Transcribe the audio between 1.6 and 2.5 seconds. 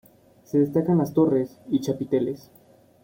y chapiteles.